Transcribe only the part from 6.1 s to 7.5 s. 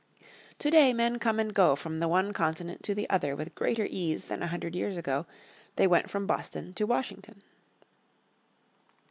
Boston to Washington.